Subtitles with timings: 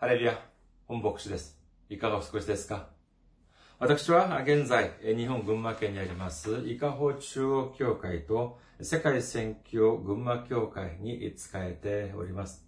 [0.00, 0.38] ハレリア、
[0.86, 1.58] 本牧師です。
[1.88, 2.90] いかがお過ごしですか？
[3.80, 12.64] 私は現在、日本群馬県にあります、伊香保中央教会と世界宣教群馬教会に仕えております。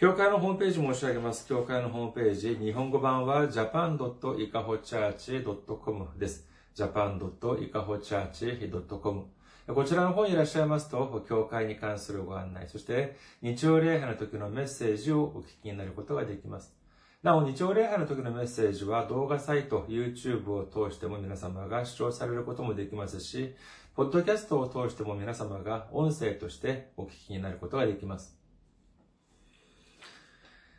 [0.00, 1.46] 教会のホームページ申し上げます。
[1.46, 6.48] 教会のホームページ、日本語版は japan.ikahochurch.com です。
[6.74, 9.26] japan.ikahochurch.com
[9.74, 16.74] こちらの方にいらっしゃいますと、教会に関するご案内、そして日曜礼拝の時のメッセージをお聞きになることができます。
[17.22, 23.54] なお、日曜礼拝の時のメッセージは動画サイト、YouTube を通しても皆様が視聴されることもできますし、
[23.94, 28.38] ポッドキャストを通しても皆様が音声としてお聞きになることができます。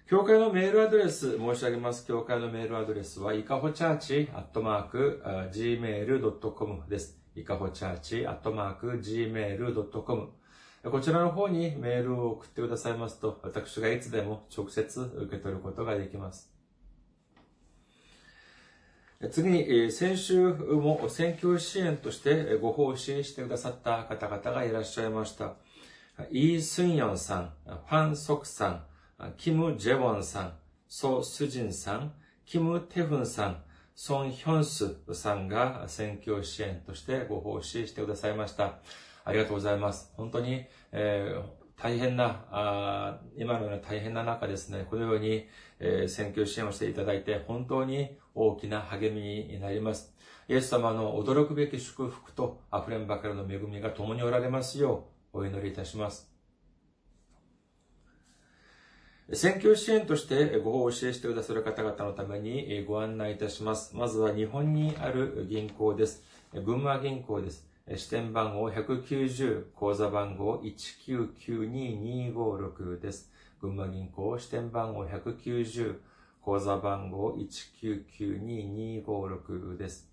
[0.10, 2.08] 教会のメールアドレス申し上げます。
[2.08, 5.22] 教会のメールアドレスは、いかほチャーチアットマーク
[5.54, 7.19] gmail.com です。
[7.40, 10.30] いかほチャーチアットマーク gmail.com
[10.84, 16.54] こちらの方にメールを送ってくださいますと、私がいつでも直接受け取ることができます。
[19.32, 25.56] 次に、先週も選挙支援としてご奉仕してくださった方々がいらっしゃいました。
[26.32, 28.84] イー・スンヨンさん、ファン・ソクさん、
[29.36, 30.54] キム・ジェウォンさん、
[30.88, 32.14] ソ・スジンさん、
[32.46, 33.64] キム・テフンさん、
[34.02, 38.80] ソン・ヒョンスさんが選挙支援としてご奉仕してくださいました。
[39.26, 40.14] ありがとうございます。
[40.16, 41.44] 本当に、えー
[41.76, 50.16] 大変なあ、今のような大変な中ですね、このように、えー選挙支援をしていただいて、本当に大きな励みになります。
[50.48, 56.39] イエス様の驚くべき祝福と溢れんばかりの恵みが共におられますよう、お祈りいたします。
[59.32, 63.96] 選挙支援としてご奉仕してくださる方々のためにご案内いたします。
[63.96, 66.24] まずは日本にある銀行です。
[66.52, 67.64] 群馬銀行です。
[67.96, 73.32] 支店番号190、口座番号1992256です。
[73.62, 76.00] 群馬銀行支店番号190、
[76.42, 80.10] 口座番号1992256です。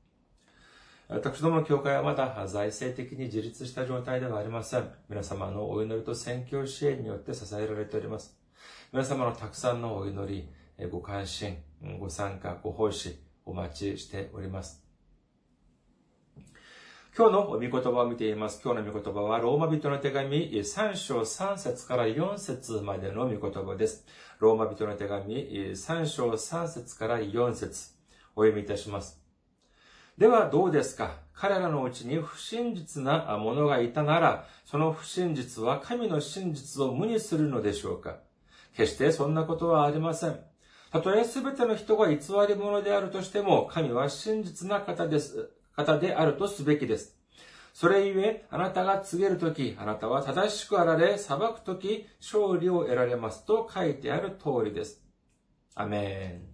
[1.09, 4.91] 私どもの教会はまだ財政的に自立した状態ではありません。
[5.09, 8.37] 皆様のお祈りと宣教支援によって支えられております。
[8.93, 11.59] 皆様のたくさんのお祈り、ご関心、
[12.01, 14.90] ご参加、ご奉仕、お待ちしております。
[17.19, 18.61] 今日の御言葉を見ています。
[18.65, 24.07] 今日の御言葉は、ローマ人の手紙3章3節から4節までの御言葉です。
[24.39, 25.35] ローマ人の手紙
[25.73, 27.91] 3章3節から4節
[28.37, 29.21] お読みいたします。
[30.19, 31.17] ではどうですか？
[31.35, 38.19] 彼らのうちに不真実な者がいたなら、その不真実は神の真実を無にするのでしょうか？
[38.77, 40.39] 決してそんなことはありません。
[40.93, 45.51] たとえすべての人が偽り者であるとしても、神は真実な方です。
[45.85, 47.17] 方であるとすべきです。
[47.73, 55.03] それゆえ、あなたが告げるとき、あなたは正しくあられ、裁くとき、勝利を得られますと書いてある通りです。
[55.75, 56.51] アメン。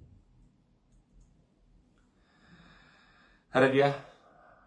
[3.50, 3.94] ハレルヤ。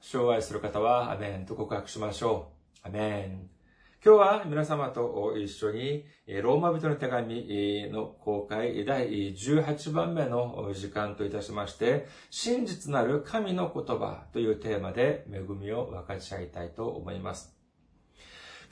[0.01, 2.51] 障害する方は、アメンと告白しましょ
[2.83, 2.87] う。
[2.87, 3.58] アメン。
[4.01, 6.05] 今日は皆様と一緒に、
[6.41, 17.53] ローマ人の手紙の公開第18番目の時間といたしまして、真実なる神の言葉というテーマで恵みを分かち合いたいと思います。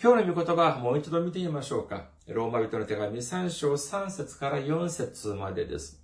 [0.02, 2.06] 今日の御言葉、もう一度見てみましょうか。
[2.30, 6.02] ローマ人の手紙3章3節から4節までです。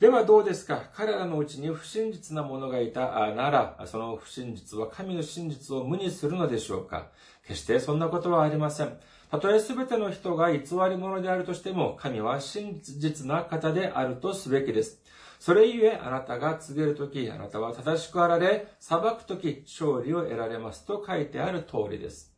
[0.00, 0.90] ではどうですか？
[0.92, 7.06] 彼らのうちに不真実な者がいたなら、その不真実は神の真実を無にするのでしょうか？
[7.46, 8.98] 決してそんなことはありません。
[9.30, 15.02] たとえすべての人が偽り者であるとしても、神は真実な方であるとすべきです。
[15.40, 22.34] それゆえ、あなたが告げるとき、あなたは正しくあられ、裁くとき、勝利を得られますと書いてある通りです。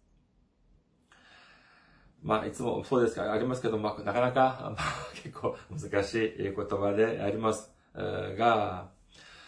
[2.23, 7.71] まあ、いつもそうですから、ありますけど、まあ、なかなか、まあ、結構難しい言葉であります。
[7.95, 8.89] が、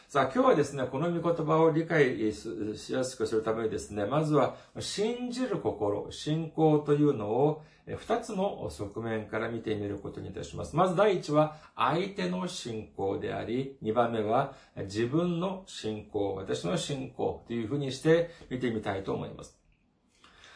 [0.08, 7.62] さあ、今日はですね、この御言葉を理解しやすくするためにですね、まずは、信じる心、信仰というのを、
[7.94, 10.76] 二つの側面から見てみることにいたします。
[10.76, 19.58] まず第一は、相手の信仰であり、二番目は、自分の信仰、私の信仰というふうにして見てみたいと思います。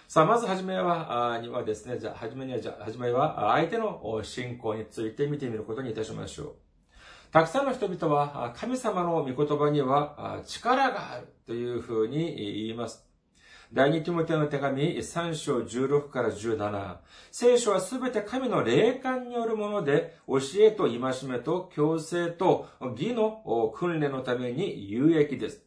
[0.09, 6.62] さあ、まずはじめは、にはですね、じゃあ、はじめには、じゃあ、はじめは、相手の信仰について見てみることにいたしましょう。
[7.33, 13.09] たくさんの人々は、神様の御言葉には力があるというふうに言います。
[13.73, 16.97] 第二ティモテの手紙3章16から17。
[17.31, 25.63] 聖書はすべて神の霊感によるもので、教えと戒めと強制と義の訓練のために有益です。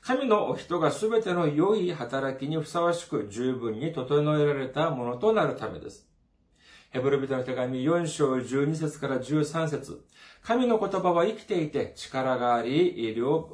[0.00, 6.06] 神の人がすべての良い働きにふさわしく十分に整えられたものとなるためです。
[6.90, 10.06] ヘブル人の手紙4章12節から13節
[10.42, 13.50] 神の言葉は生きていて力があり、両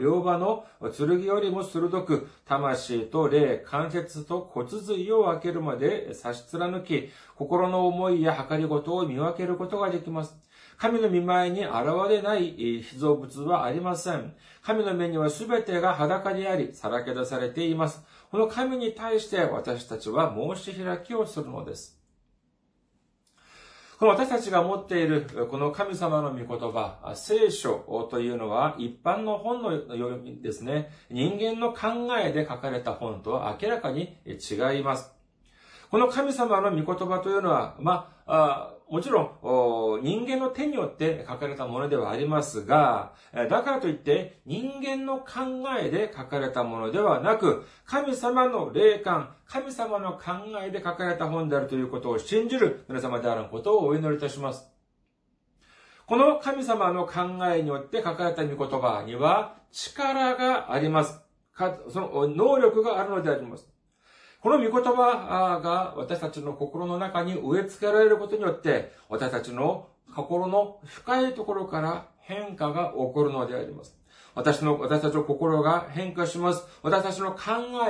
[0.00, 10.36] 両刃の剣よりも鋭く、魂と霊、関節と骨髄を分けるまで差し貫き、心の思いや計りごとを見分けることができます。
[10.76, 11.72] 神の見前に現
[12.08, 14.34] れない被造物はありません。
[14.62, 18.02] 神の目には全てが裸であり、さらけ出されています。
[18.30, 21.93] この神に対して私たちは申し開きをするのです。
[24.04, 35.10] この私たちが持っているこの神様の御言葉、聖書というのは一般の本のようにですね、人間の考えで書かれた本とは明らかに違います。
[35.90, 50.22] この神様の御言葉というのは、まあ、もちろん、人間の手によって書かれたものではありますが、だからといって人間の考えで書かれたものではなく、神様の霊感、神様の考
[50.62, 54.70] えで書かれた本であるということを信じる皆様であることをお祈りいたします。
[56.06, 57.22] この神様の考
[57.54, 61.20] えによって書かれた御言葉には力があります。
[61.88, 63.73] その能力があるのであります。
[64.44, 73.96] この御言葉が私たちの心の中に植え付けられることによって、私たちの心の深いところから変化が起こるのであります。
[74.34, 76.64] 私の、私たちの心が変化します。
[76.82, 77.40] 私たちの考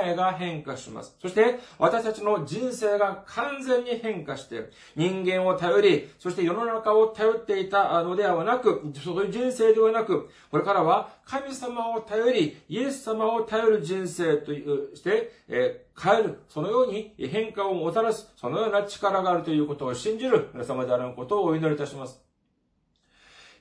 [0.03, 1.15] えが変化します。
[1.21, 16.39] そして、私たちの人生が完全に変化して、人間を頼り、そして世の中を頼っていたのではなく、そういう人生ではなく、これからは神様を頼り、イエス様を頼る人生として、えー、変える。
[16.49, 18.31] そのように変化をもたらす。
[18.35, 22.34] そのような力があるということを信じる皆様であることをお祈りいたします。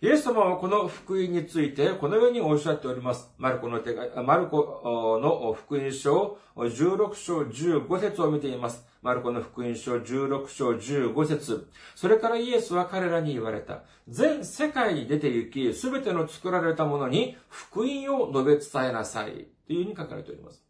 [0.04, 3.30] イエス様はこの福音についてこのようにおっしゃっております。
[3.38, 8.84] マルコの手が、マルコの福音書16章15節を見ています。
[9.00, 13.84] マルコの福音書16章15節それからイエスは彼らに言われた。
[14.06, 19.46] 全世界に出て行き、すべての作られたものに福音を述べ伝えなさい。
[19.66, 20.62] というふうに書かれております。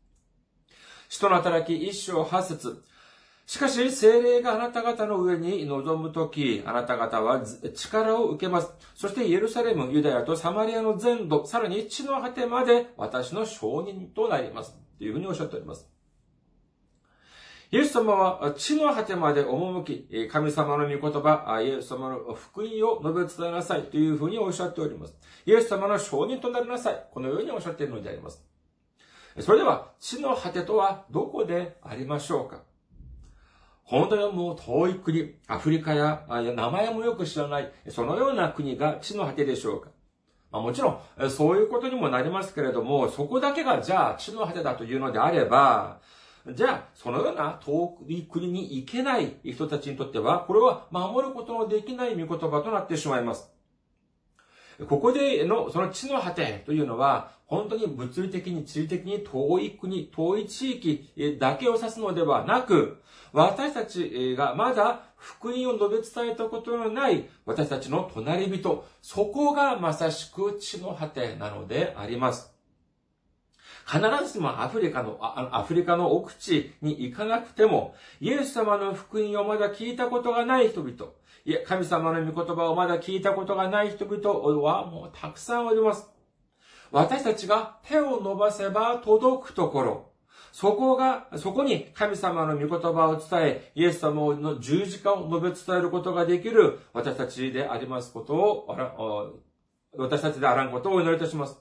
[1.08, 2.84] 人の働き一章八節
[3.46, 7.42] しかし、精霊があなた方の上に臨むとき、あなた方は
[7.74, 8.72] 力を受けます。
[8.94, 14.74] そして、イエルサレム、ユダヤとサマリアの全土、さらに地の果てまで私の証人となります。
[14.98, 15.94] というふうにおっしゃっております。
[17.70, 25.14] イエス様は地の果てまで赴き、神様の御言葉、イエス様の福音を述べ伝えなさいというふうにおっしゃっております。
[25.44, 27.08] イエス様の証人となりなさい。
[27.12, 28.42] このようにおっしゃっているのであります。
[29.40, 32.62] それでは、地の果てとはどこでありましょうか
[33.84, 39.90] 本当はもう遠い国、アフリカや、名前もよく知らない、そのような国が地の果てでしょうか。
[40.50, 46.00] まあ、もちろん、そういうことにもなりますけれども、そこだけがじゃあ地の果てだというのであれば、
[46.52, 53.53] じゃあ、そのような遠い国に行けない人たちにとっては、これは守ることのできない見言葉となってしまいます。
[54.88, 63.00] ここでの、その地の果てというのは、本当に物理的に地理的に遠い国、遠い地域だけを指すのではなく、
[63.32, 72.54] 私たちがまだ福音を述べ伝えたことのない私たちの隣人、そこがまさしく地の果てなのであります。
[73.86, 81.12] 必ずしもアフリカの、アフリカの奥地に行かなくても、イエス様の福音をまだ聞いたことがない人々、
[81.46, 86.08] いや、神様の御言葉をまだ聞いたことがない人々はもうたくさんおります。
[86.90, 90.14] 私たちが手を伸ばせば届くところ、
[90.52, 99.42] そこが、そこに神様の御言葉を伝え、イエス様の十字架を述べ伝えることができる私たちでありますことを、
[99.96, 101.60] 私たちであらんことをお祈りいたします。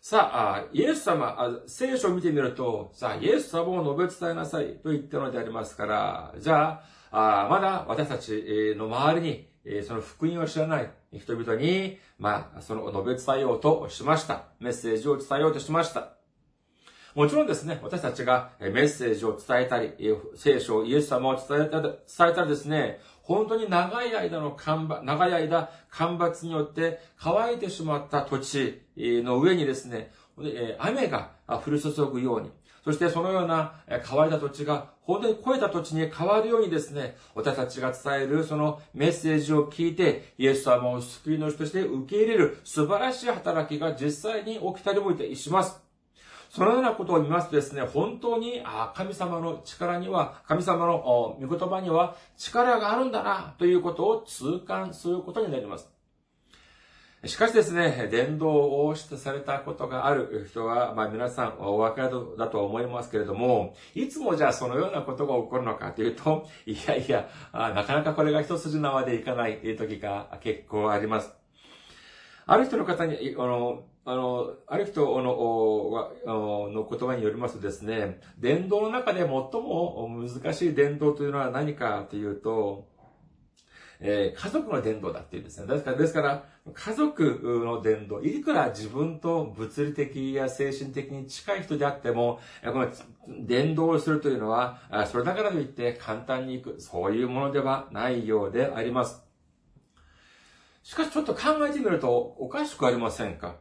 [0.00, 1.36] さあ、イエス様、
[1.66, 6.82] 聖書を見てみると、さあ、イエス様を述べ伝えなさいと言ったのでありますから、じゃあ、
[7.12, 14.44] あまだ私たちの周りに、その福音を知らない人々に、まあ、その述べ伝えようとしました。
[14.58, 16.14] メッセージを伝えようとしました。
[17.14, 19.92] もちろんですね、私たちがメッセージを伝えたり、
[20.34, 30.10] 聖書、イエス様を伝えたり、伝えたりですね、本当に長い間の干ば、長い間干ばつによって乾いてしまった土地の上にですね、
[30.78, 32.50] 雨が降り注ぐように、
[32.84, 33.74] そしてそのような
[34.04, 45.80] 乾いた土地が本当に超えた土地に変わるようにですね、私たちが伝えるそのメッセージを聞いて、イエス様を救いの主として受け入れる素晴らしい働きが実際に起きたりもします。
[46.50, 55.91] そのようなことを見ますとですね、本当に、あ神様の力には、神様の御言葉には力があるんだな、ということを痛感することになります。
[57.24, 71.32] しかしですね、伝道をしてされたことがある人は、まあ皆さんお分かりだと思いますけれども、いつもじゃあそのようなことが起こるのかというと、いやいや、なかなかこれが一筋縄でいかないという時が結構あります。
[72.44, 82.90] ある人の方に、あの、あの、ある人のの言葉によりますとですね、伝道の中で最も難しい伝道というのは何かというと、
[84.04, 85.66] えー、家族の伝道だっていうんですね。
[85.68, 86.44] ですから、ですから、
[86.74, 92.88] 家族の伝道、いくら自分と物理的や精神的に近い人であっても、この
[93.46, 99.22] 伝道をするというのは、それだからといって簡単に行く、そういうものではないようであります。
[100.82, 103.54] しかしちょっと考えてみるとおかしくありませんか？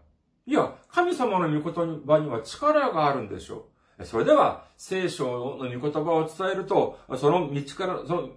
[0.48, 3.67] いや、神様の御言葉には力があるんでしょ
[4.00, 4.05] う。
[4.05, 8.29] それでは、聖書の御言葉を伝えると、その道から、その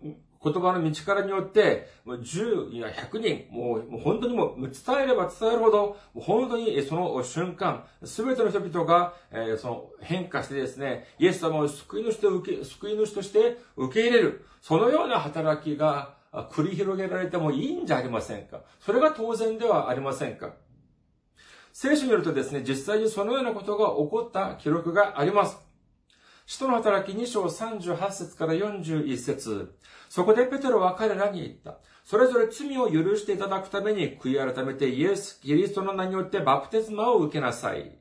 [0.45, 4.73] 言葉の道からによって、10や100人、もう本当にもう伝
[5.03, 16.15] えれば伝えるほど、本当にその瞬間、すべての人々が、えその変化してですね、イエス様を救い主と受け、救い主として受け入れる、そのような働きが
[16.51, 20.55] 繰り広げられてもいいんじゃありませんかそれが当然ではありませんか
[21.73, 25.59] 聖書によるとですね、実際にそのようなことが起こった記録があります。
[26.47, 29.75] 使徒の働き2章38節から41節
[30.11, 31.79] そこでペテロは彼らに言った。
[32.05, 37.99] それぞれ罪を許していただくために悔い改めてイエス、キリストの名によってバプテスマを受けなさい。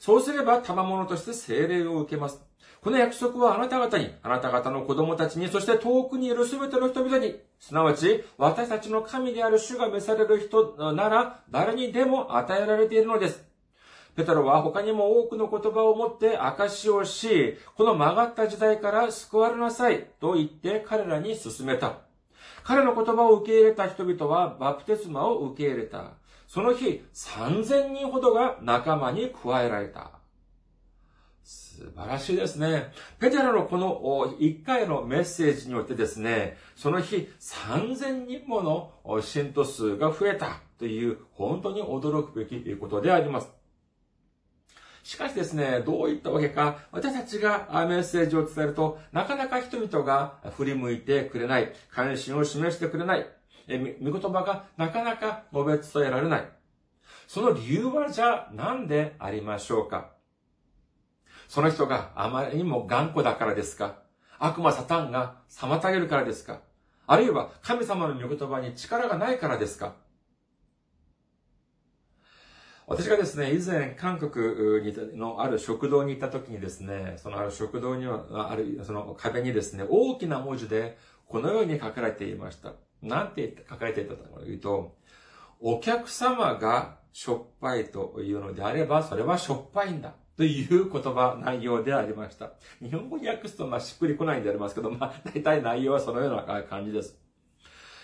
[0.00, 2.40] そうすれば賜物として聖霊を受けます。
[2.80, 13.51] この約束はあなた方に、あなた方の子供たちに、そして遠くにいるすべての人々に、すなわち、私たちの神である主が召される人なら、誰にでも与えられているのです。
[14.14, 22.00] ペテロは他にも多くの言葉を持って証しをし、この曲がった時代から救われなさいと言って彼らに進めた。
[22.62, 26.12] 彼の言葉を受け入れた人々はバプテスマを受け入れた。
[26.46, 30.10] その日、3000人ほどが仲間に加えられた。
[31.42, 32.92] 素晴らしいですね。
[33.18, 43.61] ペテロのこの一回のメッセージによってですね、その日3000人もの信徒数が増えたという本当に驚くべきことであります。
[45.02, 53.26] しかしですね、どういったわけか、私たちがメッセージを伝えると、なかなか人々が振り向いてくれない、関心を示してくれない、
[53.66, 56.48] 見言葉がなかなか述べ伝えられない。
[57.26, 60.10] その理由はじゃあ何でありましょうか？
[61.48, 63.96] その人があまりにも頑固だからですか？
[64.38, 66.60] 悪魔サタンが妨げるからですか？
[67.06, 69.94] あるいは神様の御言葉に力がないからですか？
[72.92, 82.74] 私がですね、以前、韓国にのある食堂に行った時にですね、そのある食堂には、ある、その壁にですね、大きな文字で、このように書かれていました。
[83.00, 84.94] なんて書かれていたかというと、
[85.60, 90.12] お客様がしょっぱいというのであれば、それはしょっぱいんだ。
[90.36, 92.52] という言葉、内容でありました。
[92.82, 97.21] 日本語訳すと、まあ、しっくりこないんでありますけど、まあ、大体内容はそのような感じです。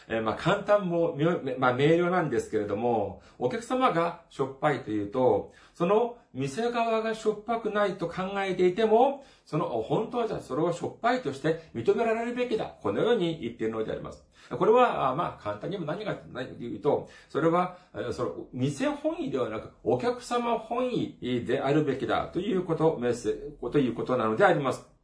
[0.08, 1.16] えー、まあ、簡単も、
[1.58, 12.74] まあ、明瞭なんですけれども、お客様がしょっぱいというと、その店側がしょっぱくないと考えていても、その、本当はじゃそれをしょっぱいとして認められるべきだ。
[12.82, 14.24] このように言っているのであります。
[14.50, 17.76] これは、まあ、簡単にも何が何かというと、それは、
[18.12, 23.32] その、店本位ではなく、お客様本位であるべきだということ、メッセ
[23.70, 24.97] ということなのであります。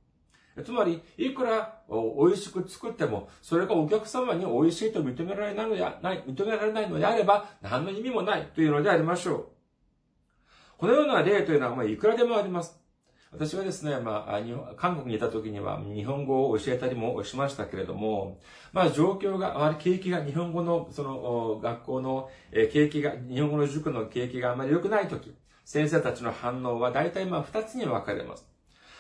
[0.63, 9.47] つまり、いくら美味しく作っても、それがお客様に美味しいと認められないのでない、認められないのであれば、何の意味もないというのでありましょう。
[10.79, 12.79] このような例というのは、まあ、いくらでもあります。
[13.33, 14.41] 私はですね、まあ、
[14.77, 18.39] 韓国にいた時には日本語を教えたりもしましたけれども、
[18.73, 25.35] まあ、状況が、あまり景気が、日本語の、その、学校の景気が、日本語の塾の景気があまり良くない時、
[25.65, 28.54] 先生たちの反応は大体まあ二つに分かれます。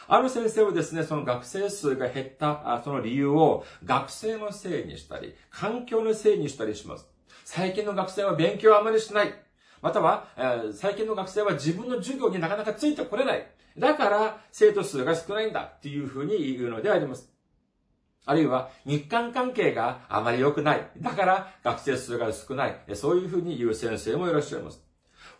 [0.06, 7.06] ある先生はですね、その学生数が減った、その理由を学生のせいにしたり、環境のせいにしたりします。
[7.44, 9.34] 最近の学生は勉強あまりしない。
[9.82, 13.46] または、え最近の学生は自分の授業になかなかついてこれない。
[13.76, 17.30] だから生徒数が少ないんだっていうふうに言うのであります。
[18.26, 20.90] あるいは日韓関係があまり良くない。
[20.98, 22.76] だから学生数が少ない。
[22.94, 24.82] そういうふうに言う先生もいらっしゃいます。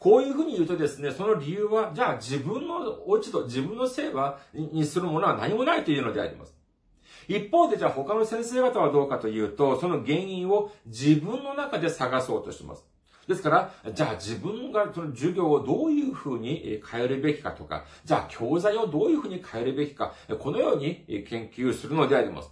[0.04, 6.54] こういうふうに言うとですね、その理由は、じゃあ自分の落ち度、自分のせいは、にするものは何もないというのであります。
[7.26, 12.84] 一方でじゃあ他の先生方はどうかというと、その原因を自分の中で探そうとします。
[13.26, 22.50] ですから、じゃあ自分がその授業をどういうふうに変えるべきかとか、じゃあ教材をどういうふうに変えるべきか、このように研究するのであります。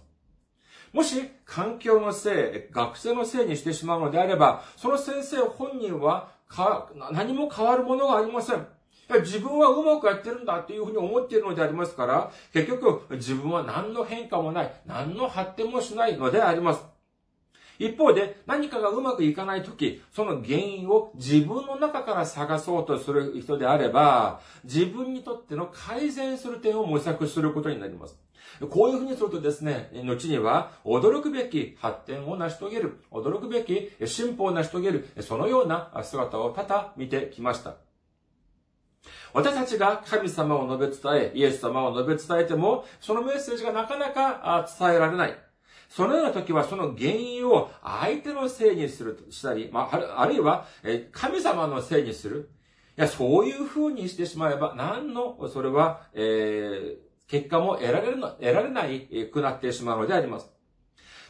[0.91, 8.67] もし、環境のせい、学生のせいにしてしまうのであれば、その先生本人はか何も変わるものがありません。
[9.21, 16.85] 自分はうまくやってるんだっていうふうに思っているのでありますから、結局自分は何の変化もない、何の発展もしないのであります。
[17.79, 28.22] 一方で何かがうまくいかないとき、その原因を自分の中から探そうとする人であれば、自分にとっての改善する点を模索することになります。
[28.69, 37.75] こういうふうにするとですね、後には驚くべき発展を成し遂げる、驚くべき進歩を成し遂げる、そのような姿を多々見てきました。
[39.33, 45.37] 私たちが神様を述べ伝え、イエス様を述べ伝えても、そのメッセージがなかなか伝えられない。
[45.89, 50.65] そのような時はその原因を相手のせいにするとしたり、まあ、あるいは
[51.11, 52.49] 神様のせいにする。
[52.97, 56.97] いや、そういう風にしてしまえば、何の、それは、えー、
[57.27, 60.49] 結果も得られるの、得られないくなってしまうのであります。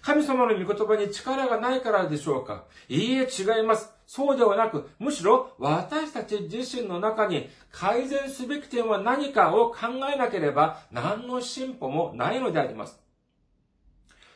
[0.01, 2.65] 神様の御言葉に力がないからでしょうか？
[2.89, 3.89] いいえ、違います。
[4.05, 9.77] そうではなく、むしろ私たち自身の中に改善すべき点は何かを考
[10.13, 12.99] えなければ何の進歩もないのであります。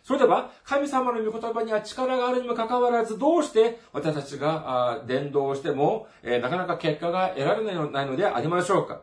[0.04, 9.02] それでは、神様の御言葉には力があるにもかかわらず、どうして私たちが伝道しても、なかなか結果が得られないのでありましょうか？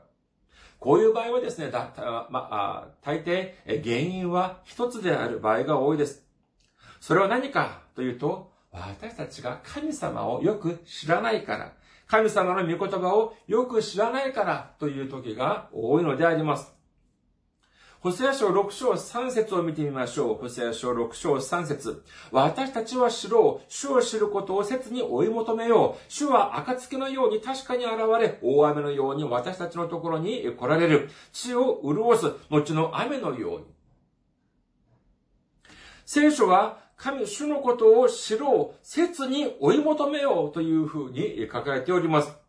[0.84, 1.90] こういう場合はですね、だ
[2.28, 6.22] まあ、大抵、原因は一つである場合が多いです。
[7.00, 11.72] それは何かというと、私たちが神様をよく知らないから、
[12.06, 16.73] 神様の御言葉をよく知らないからという時が多いのであります。
[18.04, 20.34] ホセア書6章3節を見てみましょう。
[20.34, 23.64] ホセア書6章3節私たちは知ろう。
[23.66, 26.12] 主を知ることを切に追い求めよう。
[26.12, 31.08] 主は暁のように確かに現れ、大雨のように私たちのところに来られる。
[31.32, 33.64] 地を潤す、後の雨のように。
[36.04, 42.43] 聖書は神、主のことを知ろう、切に追い求めようというふうに書かれております。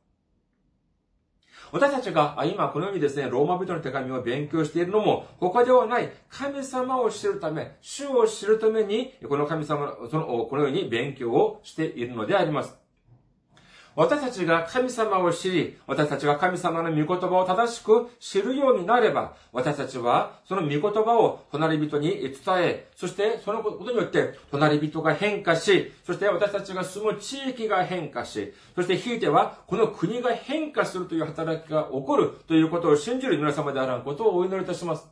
[1.75, 12.84] 私たちが今このようにですね、ローマ人の手紙を勉強しているのも他ではない神様を知るため、主を知るために、この神様、その、このように勉強をしているのであります。
[13.95, 35.07] 私たちが神様を知り、私たちが神様の御言葉を正しく知るようになれば、私たちはその御言葉を隣人に伝え、そしてそのことによって隣人が変化し、そして私たちが住む地域が変化し、そしてひいてはこの国が変化するという働きが起こるということを信じる皆様であらんことをお祈りいたします。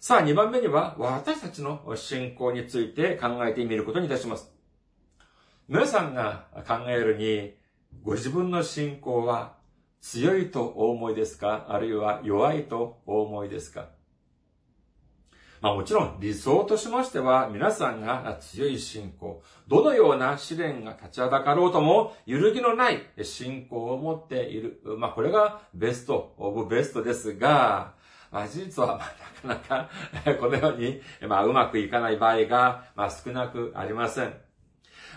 [0.00, 4.61] さあ、2番目には、私たちの信仰について考えてみることにいたします。
[5.68, 7.54] 皆さんが考えるに、
[8.02, 9.54] ご自分の信仰は
[10.00, 11.66] 強いとお思いですか？
[11.68, 13.90] あるいは弱いとお思いですか？
[15.60, 24.82] まあもちろん理想としましては皆さんが強い信仰、どのような試練が立ちはだかろうとも揺るぎのない信仰を持っている。
[24.98, 27.94] まあこれがベストオブベストですが、
[28.32, 28.98] まあ事実は
[29.44, 34.34] まあなかなかこのように、まあうまくいかない場合が、まあ少なくありません。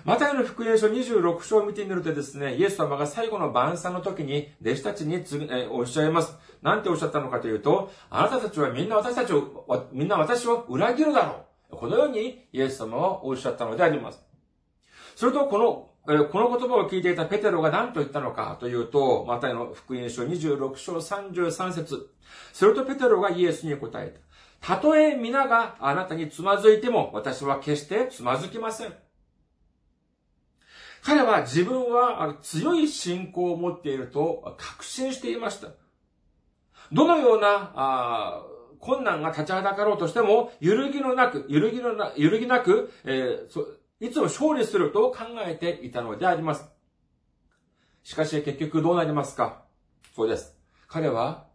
[0.03, 5.15] マタイの福音書26章を見てみるとですね、イエス様が最後の晩餐の時に弟子たちに
[5.49, 6.37] えおっしゃいます。
[6.61, 11.77] なんておっしゃったのかというと、あなたたちはみんな私たちを、みんな私を裏切るだろう。
[11.77, 14.21] このようにイエス様はおっしゃったのであります。
[15.15, 22.09] それと、この、この言葉を聞いていたペテロが何と言ったのかというと、マタイの福音書26章33節
[22.53, 24.11] それとペテロがイエスに答え
[24.61, 24.75] た。
[24.75, 28.93] たとえ皆があなたにつまずいても、私は決してつまずきません。
[31.05, 35.67] 彼は自分は強い信仰を持っていると確信していました。
[36.91, 38.43] どのような
[38.79, 43.65] 困難が立ちはだかろうとしても、揺るぎのなく、揺るぎのな、揺るぎなく、えー、
[43.99, 46.65] いつも勝利すると考えていたのであります。
[48.01, 49.63] しかし結局どうなりますか？
[50.15, 50.57] そうです。
[50.87, 51.45] 彼は、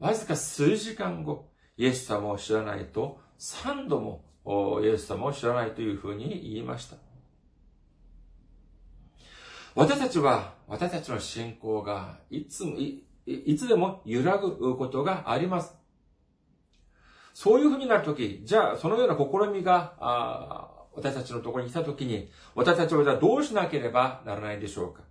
[0.00, 4.24] わずか数時間後、イエス様を知らないと、三度も
[4.82, 6.96] イエス様を知らないというふうに言いました。
[9.76, 15.74] 私たちは、私たちの信仰がいつも、いいつでも揺らぐことがあります。
[17.34, 25.02] そういうふうになるとき、じゃあ、そのような試みが、あ私たちのところに来たときに、私たちはどうしなければならないんでしょうか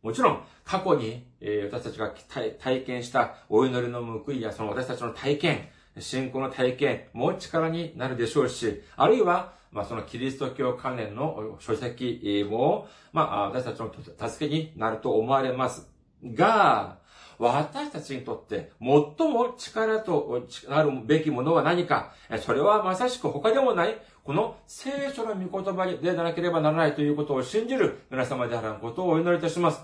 [0.00, 2.14] もちろん、過去に、え私たちが
[2.58, 13.90] 体験したお祈りの報いや、その私たちの体験、信仰の体験も力になるでしょうし、あるいは、まあ、そのキリスト教関連の書籍も、まあ、私たちの
[14.28, 15.90] 助けになると思われます。
[16.22, 17.00] が、
[17.38, 18.88] 私たちにとって最
[19.28, 29.82] も力となるべきものは何かそれはまさしく他でもない、この聖書の御言葉でなければならないということを信じる皆様であることをお祈りいたします。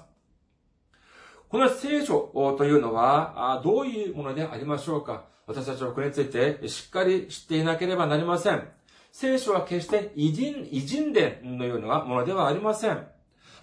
[1.48, 5.24] この聖書というのは、どういうものでありましょうか？
[5.46, 8.68] 私たちはこれについてしっかり知っていなければなりません。
[9.10, 13.06] 聖書は決して偉人、偉人伝のようなものではありません。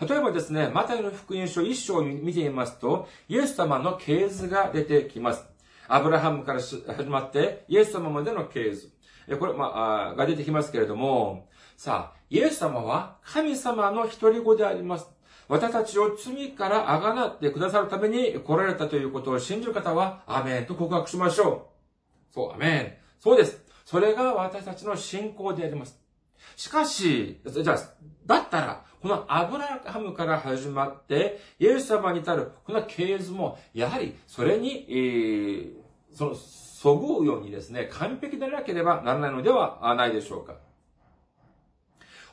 [0.01, 5.45] 例えばですね、マタイの福音書一章を見てみますと、イエス様の系図が出てきます。
[5.87, 8.91] アブラハムから始まって、イエス様までの系図。
[9.39, 15.09] これ、まあ、が出てきますけれども、さあ、イエス様は神様の一人子であります。
[15.47, 21.69] 私たちを罪からあがなってくださるために来られたということを信じる方は、アメンと告白しましょ
[22.31, 22.33] う。
[22.33, 22.93] そう、アメン。
[23.19, 23.64] そうです。
[23.85, 25.97] それが私たちの信仰であります。
[26.55, 27.77] しかし、じゃあ、
[28.25, 35.73] だったら、このアブラハムから始まって、イエス様に至る、この系図も、やはり、それに、えー、
[36.11, 40.55] その、そぐうようにですね、完璧でなければならないのではないでしょうか。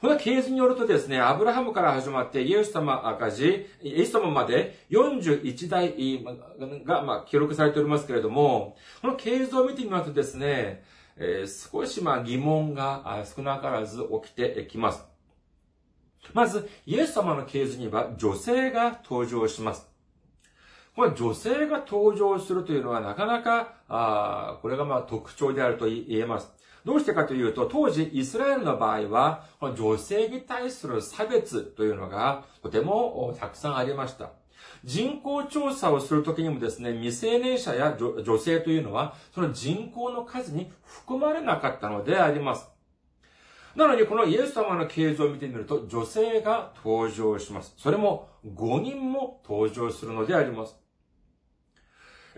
[0.01, 6.25] この系図によるとですね、アブラハムから始まってイエス様赤字、イエス様まで41代
[6.85, 10.83] が、ま、記録されておりますけれども、この系図を見てみますとですね、
[11.17, 15.05] えー、少しまあ疑問が少なからず起きてきます。
[16.33, 19.89] まず、イエス様の系図には女性が登場します。
[20.95, 26.53] これ女性が登場するというのはなかなか、あこれがまあ特徴であると言えます。
[26.85, 34.31] どうしてかというと、当時イスラエルの場合は、女性に対する差別というのがとてもたくさんありました。
[34.85, 42.69] 人口調査をするときにもですね、未成年者や女性というのは、その人口の数に含まれなかったのであります。
[43.77, 47.75] なのに、このイエス様の形状を見てみると、女性が登場します。
[47.77, 50.77] それも5人も登場するのであります。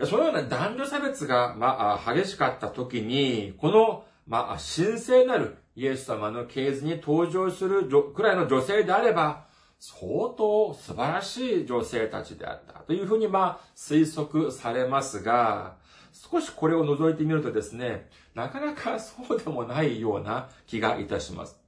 [0.05, 9.44] そのような男女差別が、まあ、激しかった時に、このまあ、神聖なるイエス様の系図に登場するくらいの女性であれば、
[9.79, 15.77] 相当素晴らしい女性たちであったというふうにまあ推測されますが、
[16.11, 21.59] 少しこれを覗いてみるとですね、なかなかそうでもないような気がいたします。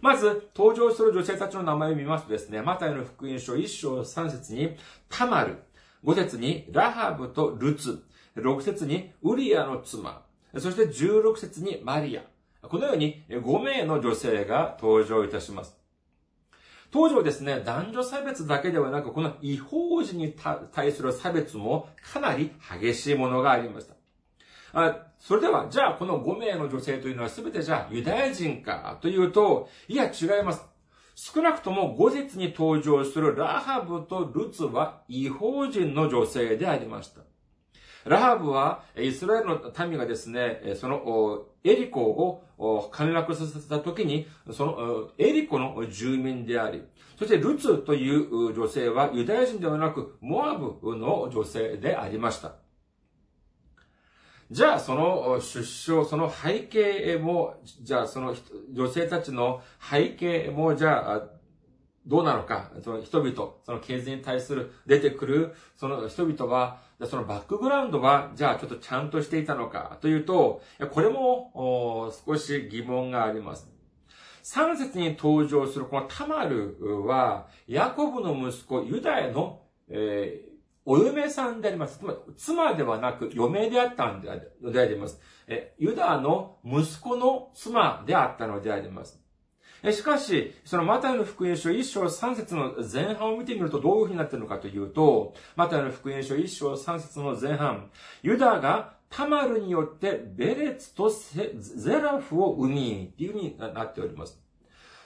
[0.00, 4.76] まず、登場する女性たちの名前を見ますとですね、マタイの福音書1章3節に、
[5.08, 5.58] タマル、
[6.04, 8.04] 5節にラハブとルツ、
[8.36, 10.22] 6節にウリアの妻、
[10.58, 12.22] そして16節にマリア。
[12.62, 15.76] このように5名の女性が登場いたします。
[16.90, 20.34] 当時はですね、男女差別だけではなく、この違法人に
[20.72, 23.94] 対する差別もかなり激しいものがありました。
[24.72, 30.62] あそれでは、じゃあこの5名の女性というのは全てじゃあユダヤ人かというと、いや違います。
[31.14, 37.22] 少なくとも5節に登場するラハブとルツは違法人の女性でありました。
[38.06, 46.82] ラハブは、イスラエルの民がですね、その、エリコを陥落させた時に、その、エリコの住民であり、
[47.18, 52.54] そしてルツという女性はユダヤ人ではなく、モアブの女性でありました。
[54.48, 58.36] じゃあ、その出生、その背景も、じゃあ、その
[58.72, 61.22] 女性たちの背景も、じゃあ、
[62.06, 73.68] どうなのか、その人々、その経済に対する出てくる、その人々は、そのバックグラウンドは、じゃあちょっとちゃんとしていたのかというと、これも少し疑問があります。
[74.44, 80.56] 3節に登場するこのタマルは、ヤコブの息子ユダヤの、えー、
[80.86, 81.98] お嫁さんであります。
[81.98, 84.22] つまり、妻ではなく嫁であったの
[84.72, 85.20] であります。
[85.48, 89.20] えユダの息子の妻であったのであります。
[89.92, 97.90] しかし、そのマタイの福音書1章3節の前半を見てみるとどういうふうになっているのかというと、マタイの福音書1章3節の前半、
[98.22, 104.40] ユダがタマルによってベレツとゼラフを生み、っていうふうになっております。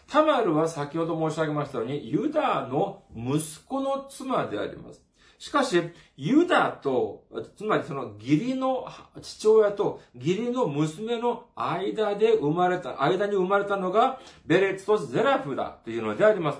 [0.08, 5.09] タマルは先ほど申し上げましたように、ユダの息子の妻であります。
[5.40, 5.82] しかし、
[6.18, 7.24] ユダと、
[7.56, 8.86] つまりその義理の
[9.22, 16.58] 父親と義理の娘の間で生まれた、間に生まれたのがベレツとゼラフだというのであります。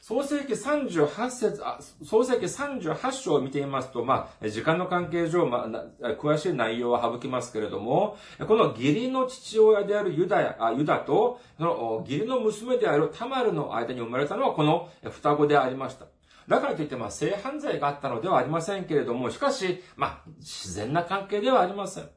[0.00, 1.62] 創世記38節、
[2.04, 5.68] 創世記38章を見てみますと、まあ、時間の関係上、ま
[6.02, 8.16] あ、詳しい内容は省きますけれども、
[8.48, 16.06] この義理の父親であるユダや、ユダと、その義理の娘であるタマルの間に生まれたのはこの双子でありました。
[16.48, 22.08] だからといって、まあ、性犯罪があったのではありませんけれども、しかし、まあ、自然な関係ではありません。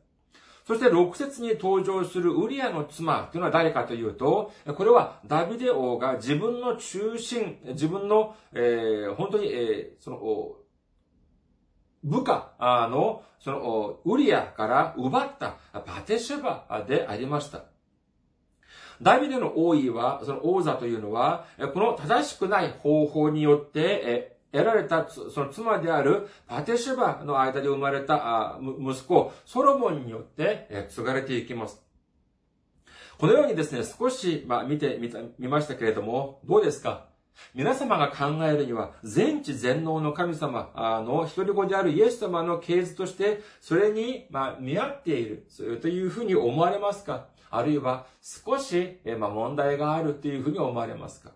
[0.67, 10.55] そして6節に登場するウリアの妻というのは誰かというと、これはダビデ王が自分の中心、自分の、えー、本当に、えー、その、
[12.03, 12.53] 部下
[12.91, 17.63] の、その、ウリアから奪ったバテシェバでありました。
[19.01, 31.83] ダビデの王位は、その王座というのは、この正しくない方法によって、得られた、その妻であるパテシュバの間で生まれた息子、ソロモンによって継がれていきます。
[33.17, 37.07] このようにですね、少し、まあ、見てみた、見ましたけれども、どうですか？
[37.53, 40.71] 皆様が考えるには、全知全能の神様
[41.05, 45.47] の一人子であるイエス様の系図として、それに、まあ、見合っている、
[45.81, 47.27] というふうに思われますか？
[47.49, 51.31] あるいは、少し、えまあ、問題があるというふうに思われますか？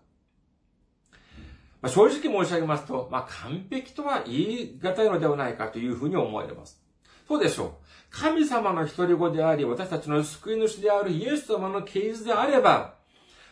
[1.80, 6.80] ま、正直申し上げますと、まあ、完璧とは言い難いのではないかというふうに思われます。
[7.26, 7.70] そうでしょう。
[8.10, 12.94] 神様の一人子であり、私たちの救い主であるイエス様の啓示であれば、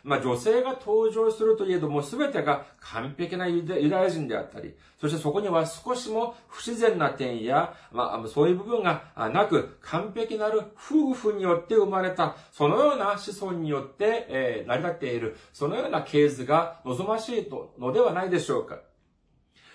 [0.02, 18.80] まあ女性が登場するといえども全てが完璧なユダヤ人であったり、そしてそこには少しも不自然な点や、まあそういう部分がなく、完璧なる夫婦によって生まれた、そのような子孫によって、えー、成り立っている、そのような系図が望ましいのではないでしょうか。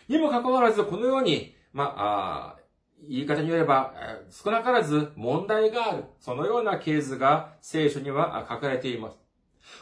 [0.08, 2.56] にもかかわらず、このように、ま、あ
[3.08, 3.94] 言い方によれば、
[4.30, 6.06] 少なからず問題がある。
[6.20, 9.25] そのようなケースが聖書には書かれています。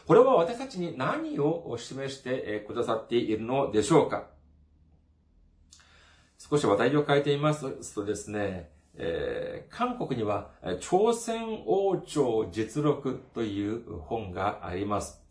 [0.07, 4.27] これは私たちに何を示してくださっているのでしょうか？
[6.37, 10.49] 少し話題を変えてみますとですね、えー、韓国には
[10.81, 15.21] 朝鮮王朝実録という本があります。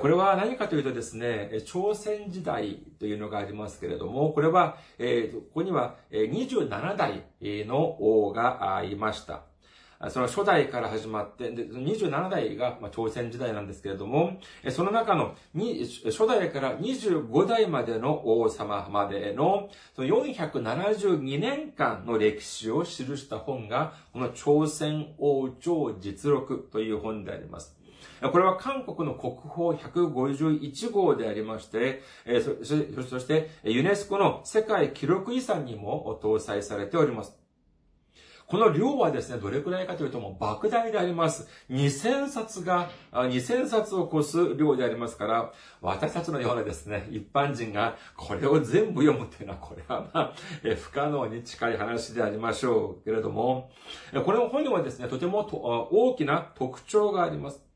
[0.00, 5.04] これは何かというとですね、朝鮮時代というのがありますけれども、これは、こ
[5.54, 9.44] こには27代の王がいました。
[10.10, 14.38] その初代から始まって、で27代が、まあ、朝鮮時代なんですけれども、
[14.70, 27.76] その中の初代から25代までの王様までの、その472年間の歴史を記した本が、この朝鮮王朝実録という本であります。
[28.20, 32.02] これは韓国の国宝151号でありまして、
[32.42, 37.36] そしてユネスコの世界記録遺産にも搭載されております。
[38.48, 41.46] この量はですね、どれくらいかというともう莫大であります。
[41.68, 50.32] 2000冊が、2000冊を超す量でありますから、私たちのようなですね、一般人がこれを全部読むというのは、これはまあ、
[50.76, 53.70] 不可能に近い話でありましょうけれども、
[54.24, 55.40] これの本にはですね、とても
[55.90, 57.67] 大きな特徴があります。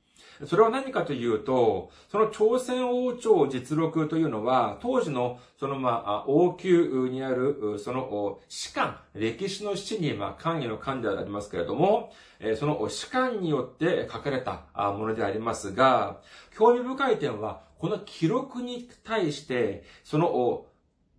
[0.46, 12.12] それは何かというと、その朝鮮王朝実録というのは、当時の、そのまあ、王宮にある、その、士官、歴史の史に、まあ、関与の官でありますけれども、
[12.56, 16.20] その士官によって書かれたものでありますが、
[16.56, 20.66] 興味深い点は、この記録に対して、その、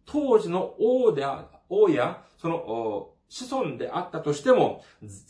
[0.05, 4.83] 当時の王であ、王や、その、子孫であったとしても、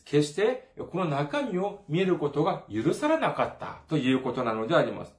[0.04, 5.16] 決してこの中身を見ることが許されなかったということなのであります。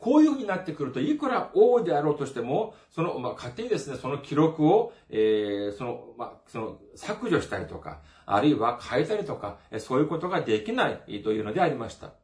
[0.00, 12.14] こういうふうになってくると、いくら王であろうとしても、その、まあ、勝手にですね、その記録を、えー、その、まあ、その、削除したりとか、あるいは変えたりとか、そういうことができないというのでありました。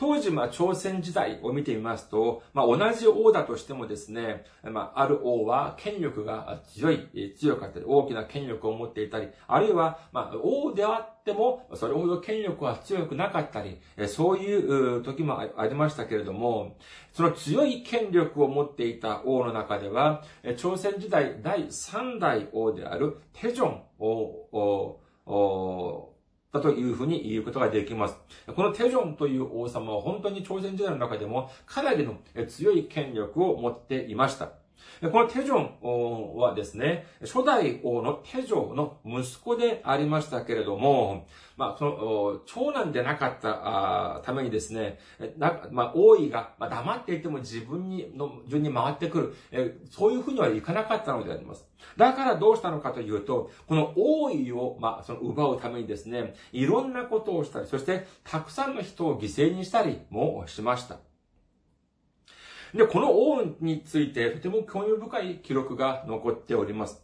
[0.00, 16.78] 当時、まあ、朝鮮時代を見てみますと、まあ、同じ王だとしてもですね、まあ、ある王は権力が強い、強かったり、大きな権力を持っていたり、あるいは、まあ、王であっても、それほど権力は強くなかったり、そういう時もありましたけれども、
[17.12, 20.24] その強い権力を持っていた王の中では、
[20.56, 24.96] 朝鮮時代第3代王であるテジョン王、
[26.52, 28.16] だというふうに言うことができます。
[28.54, 32.16] このテジョンという王様は本当に朝鮮時代の中でもかなりの
[32.48, 34.59] 強い権力を持っていました。
[35.08, 44.98] このテジョンはですね、初代王のテジョの息子でありましたけれども、まあ、その、長男でなかったためにですね、
[45.70, 51.66] まあ、王位が、黙っていても自分に、の順に回ってくる、そういうふうにはいかなかったのであります。
[51.96, 61.09] だからどうしたのかというと、この王位を、まあ、その奪うためにですね、いろんなことをしたり、そしてたくさんの人を犠牲にしたりもしました。
[62.74, 67.02] で、この王についてとても興味深い記録が残っております。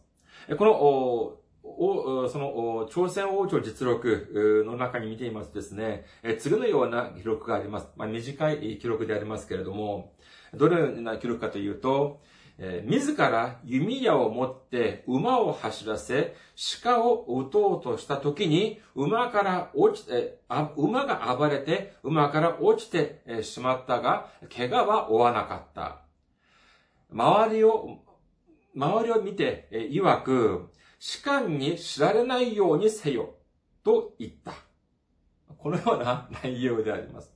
[0.57, 1.43] この、
[1.79, 6.05] おその、朝鮮王朝実録の中に見ていますとですね、
[6.39, 7.89] 次のような記録があります。
[7.97, 10.13] まあ、短い記録でありますけれども、
[10.55, 12.21] どのような記録かというと、
[12.59, 16.35] えー、自ら弓矢を持って馬を走らせ、
[16.83, 20.41] 鹿を撃とうとした時に、馬から落ちて、
[20.77, 26.03] 馬が暴れて、馬から落ちてしまったが、怪我は負わなかった。
[27.13, 27.99] 周りを、
[28.75, 33.35] 周りを見て、えー、曰く、士官に知られないようにせよ、
[33.85, 34.55] と言った。
[35.59, 37.36] このような内容であります。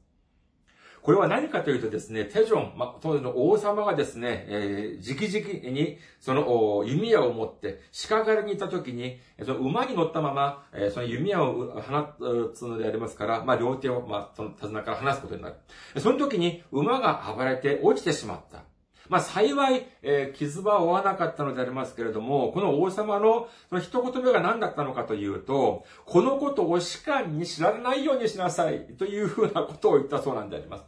[1.02, 15.54] これは何かというとですね、テジョン、ま、当時の王様がですね、えー、直々に、その、弓矢を持って、鹿狩りに行った時に、その馬に乗ったまま、えー、その弓矢を放つのでありますから、まあ、両手を、まあ、その手綱から離すことになる。
[15.98, 18.69] その時に、馬が暴れて落ちてしまった。
[19.10, 30.84] まあ、幸い、えー、傷は負わなかったのでありますけれども、この王様のその一言目が何だったのかというと、このことを士官に知られないようにしなさいというふうなことを言ったそうなんであります。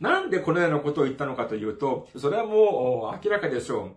[0.00, 3.90] なんでこのようなことを言ったのかというと、それはもう明らかでしょう。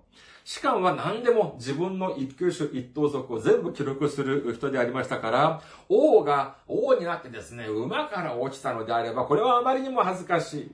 [0.46, 10.72] 士官は何でも自分の一級種一等族を全部記録する人でありましたから、王が王になってですね、馬から落ちたのであれば、これはあまりにも恥ずかしい。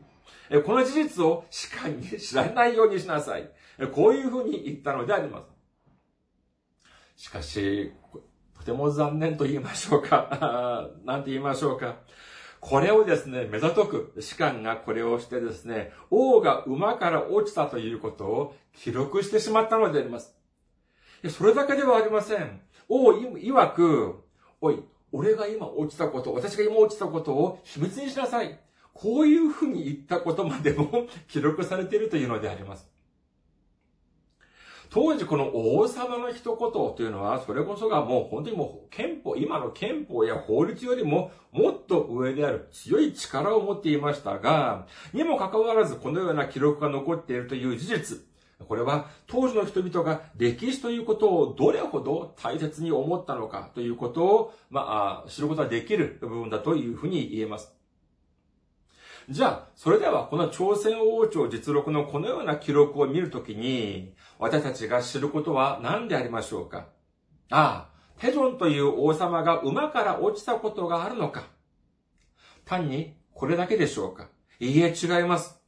[0.65, 3.49] この事実を士官に知らないようにしなさい。
[3.93, 7.23] こういうふうに言ったのであります。
[7.23, 7.91] しかし、
[8.57, 10.89] とても残念と言いましょうか。
[11.05, 11.97] なんて言いましょうか。
[12.59, 20.33] これをですね、目ざとく、士官がこれをしてですね、王が馬から落ちたということを記録してしまったのであります。
[21.29, 22.61] それだけではありません。
[22.87, 24.23] 王曰く、
[24.61, 24.81] おい、
[25.11, 28.59] 俺が今落ちたこと、私が今落ちたことを秘密にしなさい。
[28.93, 32.89] こういうふうに言ったことまでも 記録されているというのであります。
[34.89, 48.19] 当時この王様の一言というのは、それこそがもう本当にもう憲法、今の憲法や法律よりももっと上である強い力を持っていましたが、にもかかわらずこのような記録が残っているという事実、
[48.67, 57.73] これは当時の人々が歴史ということをどれほど大切に思ったのかということを、まあ、知ることができる部分だというふうに言えます。
[59.29, 66.87] じゃあ、それではこの朝鮮王朝実録のこのような記録を見るときに、私たちが知ることは何でありましょうか？
[67.49, 71.43] ああ、テジョンという王様が馬から落ちたことがあるのか？
[72.65, 74.27] 単にこれだけでしょうか？
[74.59, 75.62] いいえ、違います。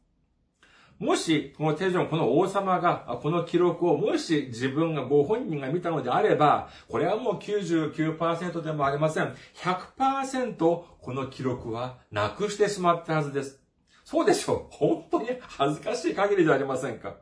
[0.97, 9.35] もし、このテジョン、この王様が、この記録を、もし自分がご本人が見たのであれば、これはもう99%でもありません。
[9.55, 13.61] 100%この記録はなくしてしまったはずです。
[14.05, 14.75] そうでしょう。
[14.75, 17.17] 本当に恥ずかしい限りではありませんか。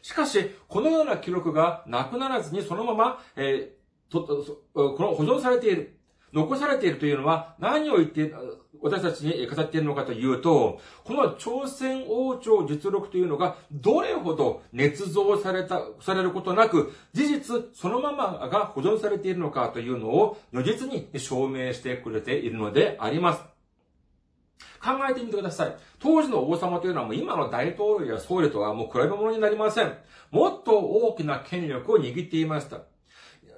[0.00, 4.24] しかし、このような記録がなくならずにそのまま、えー、と、
[4.72, 5.98] この保存されている。
[6.34, 8.34] 残されているというのは何を言って、
[8.82, 23.42] 私たちに語っているのかというと、この朝鮮王朝実録というのがどれほど捏造された、されることなく、事実そのままが保存されているのかというのを如実に証明してくれているのであります。
[24.82, 25.76] 考えてみてください。
[25.98, 29.96] 当時の王様というのはもう今の大統領や総理とはもう比べ物になりません。
[30.30, 32.80] もっと大きな権力を握っていました。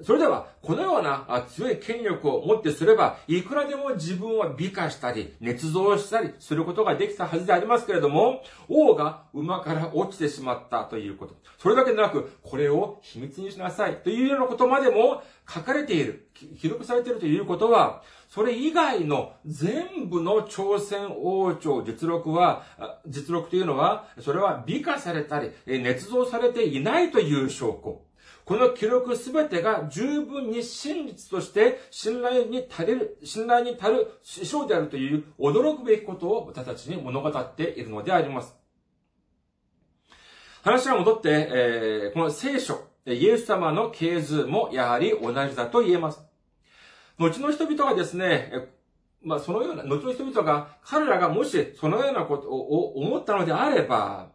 [0.02, 11.34] それでは、このような強い権力を持ってすれば、いくらでも自分を美化したり、捏造したりすることができたはずでありますけれども、王が馬から落ちてしまったということ。
[11.58, 16.28] それだけでなく、これを秘密にしなさいというようなことまでも書かれている、
[16.60, 22.64] 記録されているということは、それ以外の全部の朝鮮王朝実録は、
[23.06, 28.05] 実録というのは、それは美化されたり、捏造されていないという証拠。
[28.46, 38.54] この記録すべてが十分に真実として信頼に足りる、信頼に足る師匠であるという驚くべきことを私たちに物語っているのであります。
[40.62, 46.20] 話が戻って、えー、この聖書、イエス様の系図もやはり同じだと言えます。
[47.18, 48.52] 後の人々がですね、
[49.24, 54.28] まあ、そのような、後の人々が、彼らがもしそのようなことを思ったのであれば、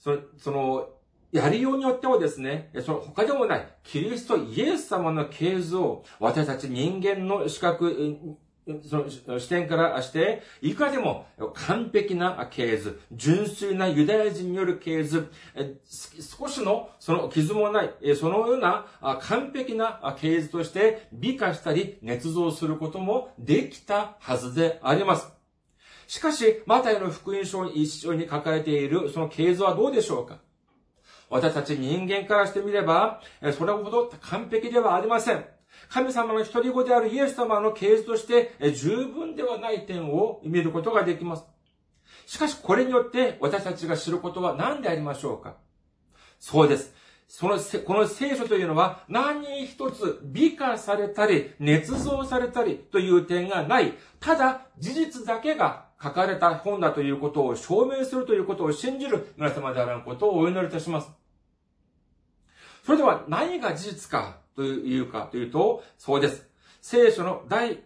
[0.00, 0.88] その、その、
[1.32, 8.36] やりようによってはですね、その他でもない、キリストイエス様の系図を、私たち人間の資格、
[8.88, 15.32] その視点からして、いかでも完璧な系図、純粋なユダヤ人による系図、
[16.38, 18.86] 少しのその傷もない、そのような
[19.22, 25.32] 完璧な系図として美化したり捏造することもできたはずであります。
[26.06, 30.38] しかし、マタイの福音書に一緒に書かれているその系図はどうでしょうか？
[31.32, 33.22] 私たち人間からしてみれば、
[33.56, 35.44] それほど完璧ではありません。
[35.88, 41.44] 神様の一人子であるイエス様の系図として十分ではない点を見ることができます。
[42.26, 45.56] しかしこれによって私たちが知ることは何でありましょうか
[46.38, 46.94] そうです。
[47.28, 53.94] その、この聖書というのは何一つ美化されたり、捏造されたりという点がない。
[54.20, 61.21] ただ、事実だけが書かれた本だということを証明するということを信じる皆様であることをお祈りいたします。
[62.84, 66.46] それでは何が事実かというかというと、そうです。
[66.80, 67.80] 聖書の第、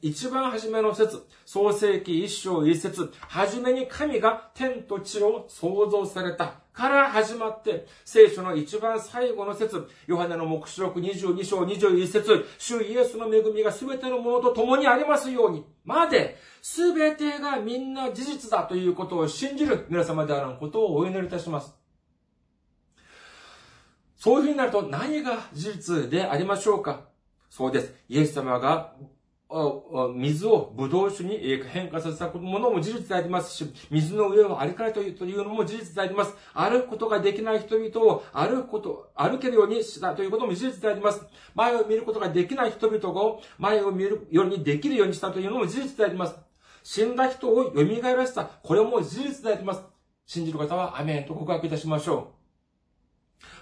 [0.00, 21.83] 一番初めの説、創世記一章一節、はじめに神が天と地を創造されたから始まって、聖書の一番最後の説、ヨハネの目視録22章21節、主イエスの恵みが全てのものと共にありますように、まで、全てがみんな事実だということを信じる皆様であることをお祈りいたします。
[24.24, 27.02] そういうふうになると何が事実でありましょうか？
[27.50, 27.92] そうです。
[28.08, 28.94] イエス様が
[30.16, 36.34] 水をブドウ酒に変化させたものも事実でありますし、水の上を歩かれというのも事実であります。
[36.54, 41.20] 歩くことができない人々を歩くこと、歩けるようにしたということも事実であります。
[41.54, 46.34] 前を見ることができない人々を前を見るようにできるようにしたというのも事実であります。
[46.82, 48.46] 死んだ人を蘇らせた。
[48.46, 49.82] これも事実であります。
[50.24, 52.33] 信じる方はアメンと告白いたしましょう。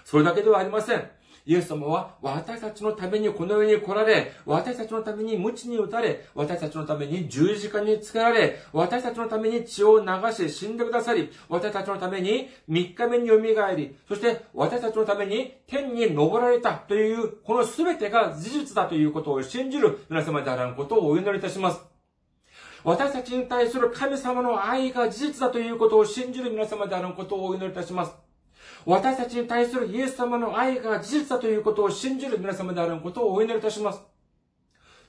[0.05, 1.09] それだけではありません。
[1.45, 13.37] イエス様は私たちのためにこの世に来られ、私たちのために鞭に打たれ、私たちのために十字架につけられ、私たちのために血を流し死んでくださり、私たちのために三日目に蘇
[13.75, 21.81] り、そして私たちのために天に昇られたという、この全てが事実だということを信じる皆様であらんことをお祈りいたします。
[22.85, 28.22] 私たちに対する神様の愛が事実だということを信じる皆様であることをお祈りいたします。
[28.85, 34.01] 私たちに対するイエス様の愛が事実だということを信じる皆様であることをお祈りいたします。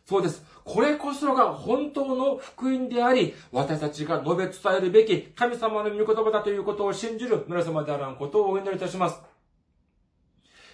[0.06, 0.44] そうです。
[0.64, 9.20] これこそが本当の福音であり、私たちが述べ伝えるべき神様の御言葉だということを信じる皆様であることをお祈りいたします。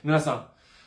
[0.03, 0.47] 皆さん、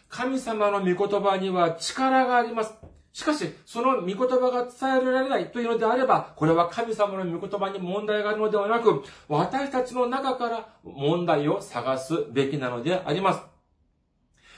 [0.09, 2.73] 神様の御言葉には力があります。
[3.13, 13.41] しかし、その御言葉が伝えられないというのであれば、これは神様の御言葉に問題があるのではなく、私たちの中から問題を探すべきなのであります。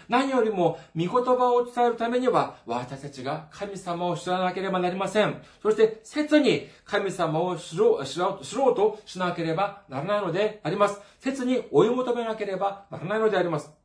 [0.07, 5.41] 何よりも、御言葉を伝えるためには、私たちが神様を知らなければなりません。
[5.61, 11.01] そして、切に神様を知ろう、知ろう知ろうとしなければならないのであります。
[11.19, 13.84] 切に追い求めなければならないのであります。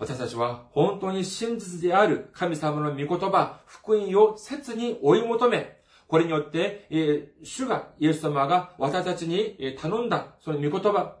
[0.00, 5.76] 私たちは本当に真実である神様の御言葉、福音を切に追い求め、
[6.08, 11.16] これによって、え、主が、イエス様が私たちに頼んだ、その御言葉、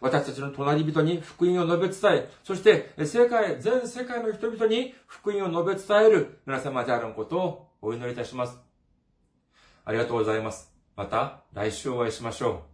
[0.00, 8.56] 私たちの隣人に福音を述べ伝え、そして世界、全世界の人々に福音を述べ伝える皆様であることをお祈りいたします。
[9.84, 10.72] ありがとうございます。
[10.94, 12.69] また来週お会いしましょう。